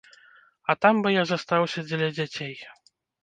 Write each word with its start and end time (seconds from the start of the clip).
А 0.73 0.75
там 0.85 1.01
бы 1.03 1.11
я 1.15 1.23
застаўся 1.31 1.85
дзеля 1.91 2.09
дзяцей. 2.17 2.57